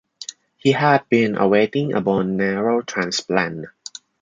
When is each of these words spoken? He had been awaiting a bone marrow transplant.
He 0.57 0.71
had 0.71 1.07
been 1.09 1.37
awaiting 1.37 1.93
a 1.93 2.01
bone 2.01 2.35
marrow 2.35 2.81
transplant. 2.81 3.67